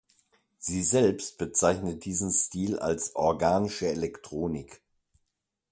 [0.57, 4.81] Sie selbst bezeichnet diesen Stil als „organische Elektronik“.